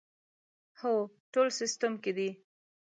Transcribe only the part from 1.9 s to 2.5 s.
کې دي